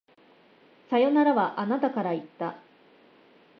[0.89, 2.55] さよならは、あなたから言った。